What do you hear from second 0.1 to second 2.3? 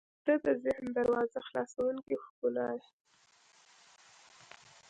•ته د ذهن دروازه خلاصوونکې